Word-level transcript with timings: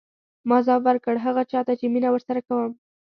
ما 0.49 0.57
ځواب 0.65 0.81
ورکړ 0.85 1.15
هغه 1.25 1.41
چا 1.51 1.59
ته 1.67 1.73
چې 1.79 1.85
مینه 1.93 2.09
ورسره 2.11 2.39
کوم. 2.47 2.71